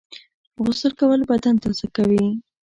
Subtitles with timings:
[0.63, 2.25] غسل کول بدن تازه کوي